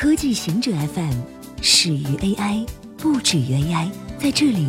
[0.00, 1.12] 科技行者 FM
[1.60, 2.66] 始于 AI，
[2.96, 3.90] 不止于 AI。
[4.18, 4.66] 在这里，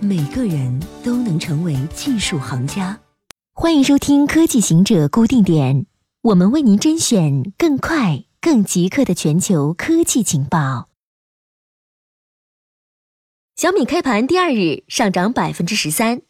[0.00, 3.00] 每个人都能成为技术行家。
[3.52, 5.86] 欢迎收听科技行者固定点，
[6.22, 10.88] 我们为您甄选更快、更即刻的全球科技情报。
[13.56, 16.22] 小米开盘第二日上涨百分之十三。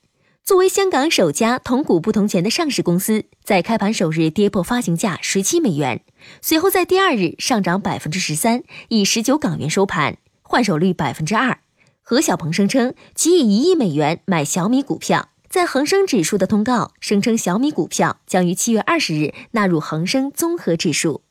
[0.42, 6.04] 作为香港首家同股不同权的上市公司，在开盘首日跌破发行价十七美元，
[6.42, 11.60] 随后在第二日上涨百分之十三，以十九港元收盘，换手率百分之二。
[12.02, 21.22] 何小鹏声称其以一亿美元买小米股票，在恒生指数的通告声称小米股票将于七月二十日纳入恒生综合指数。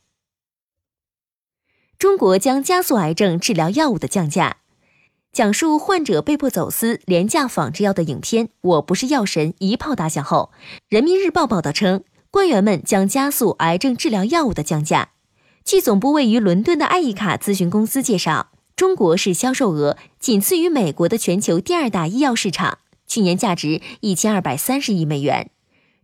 [1.97, 4.58] 中国将加速癌症治疗药物的降价。
[5.39, 10.51] 讲述患者被迫走私廉价仿制药的影片《我不是药神》一炮打响后，
[10.89, 15.11] 人民日报报道称，官员们将加速癌症治疗药物的降价。
[15.63, 25.49] 据总部位于伦敦的艾伊卡咨询公司介绍，中国是销售额仅次于美国的全球第二大医药市场，去年价值一千二百三十亿美元。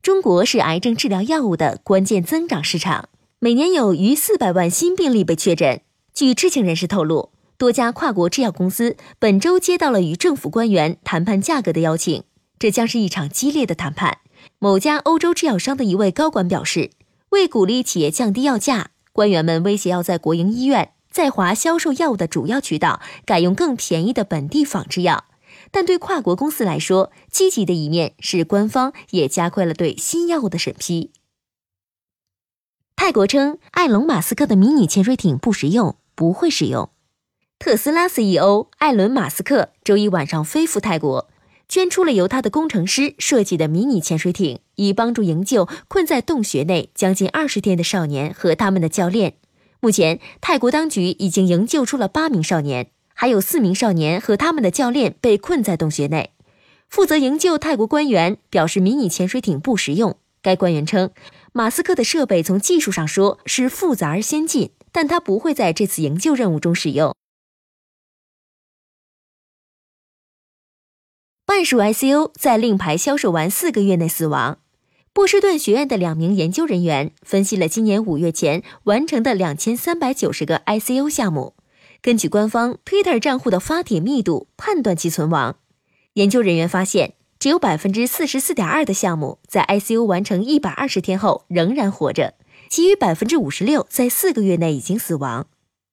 [0.02, 5.82] 中国是癌症治疗药物的关键增长市场，每年有逾四百万新病例被确诊。
[6.14, 7.35] 据知情人士透露。
[7.58, 12.24] 多家跨国制药公司本周接到了与政府官员谈判价格的邀请，
[12.60, 14.20] 这将是一场激烈的谈判。
[14.60, 16.92] 某家欧洲制药商的一位高管表示，
[17.30, 25.26] 为鼓励企业降低药价，官员们威胁要在国营医院在华销售药物的主要渠道改用更便宜的本地仿制药。
[25.72, 31.12] 但对跨国公司来说，积极的一面是官方也加快了对新药物的审批。
[32.98, 36.90] 泰国称，埃隆·马斯克的迷你潜水艇不实用，不会使用。
[37.58, 41.28] 特斯拉 CEO 艾伦·马斯克周一晚上飞赴泰国，
[41.68, 49.38] 捐出了由他的工程师设计的迷你潜水艇，以帮助营救困在洞穴内将近二十天的少年和他们的教练。
[49.80, 56.32] 目前，泰国当局已经营救出了八名少年，还有四名少年和他们的教练被困在洞穴内。
[56.88, 60.18] 负责营救泰国官员表示，迷你潜水艇不实用。
[60.44, 61.10] 该官员称，
[61.52, 67.16] 马斯克的设备从技术上说是复杂而先进，但他不会在这次营救任务中使用。
[71.56, 74.58] 半数 ICU 在令牌销售完四个月内死亡。
[75.14, 81.54] 波士顿学院的两名研究人员分析了今年五月前完成的两千三百九十个 ICU 项目，
[82.02, 85.56] 根据官方 Twitter 账户的发帖密度判断其存亡。
[86.16, 92.34] 研究人员发现，只有百分之四十四点二的项目在 ICU 完成一百二十天后仍然活着，
[92.70, 95.48] 其余百分之五十六在四个月内已经死亡。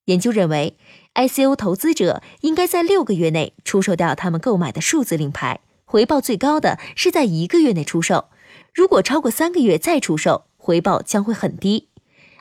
[0.07, 0.77] 研究认为。
[1.15, 8.31] ICO 投资者应该在六个月内出售掉他们购买的数字令牌，回报最高的是在一个月内出售。
[8.73, 11.89] 如果超过三个月再出售，回报将会很低。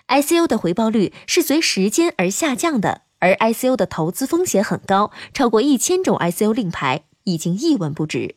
[0.07, 8.35] ICO 的回报率是随时间而下降的，而 ICO 的投资风险很高，超过一千种 ICO 令牌已经一文不值。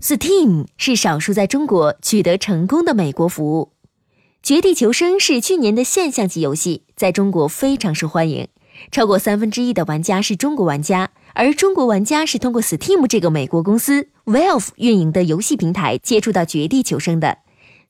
[0.00, 3.72] Steam 是少数在中国取得成功的美国服务。
[4.44, 8.46] 《绝地求生》是去年的现象级游戏，在中国非常受欢迎，
[8.92, 17.38] 超过三分之一的玩家是中国玩家，而中国玩家是通过 Steam 这个美国公司 Valve 运营的游戏平台接触到《绝地求生》的。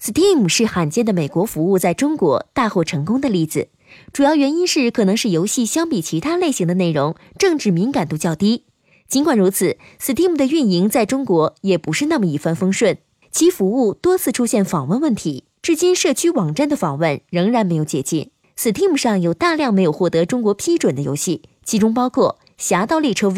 [0.00, 3.66] Steam 是罕见的美国服务在中国大获成功的例子，
[4.12, 8.62] 主要原因是可能是游戏相比其他类型的内容政治敏感度较低。
[9.08, 12.98] 尽管如此，Steam 的运营在中国也不是那么一帆风顺，
[13.32, 15.42] 其服务多次出现访问问题。
[15.64, 18.32] 至今，社区网站的访问仍然没有解禁。
[18.54, 23.34] Steam 上有大量没有获得中国批准的游戏，其中包括《侠盗猎车 V》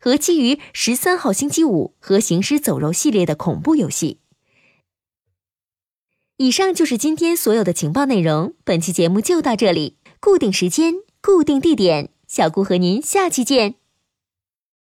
[0.00, 4.20] 和基于《十三号星期五》和《行尸走肉》系列的恐怖游戏。
[6.38, 9.98] 以上就是今天所有的情报内容，本期节目就到这里。
[10.18, 13.74] 固定时间，固定地点，小顾和您下期见。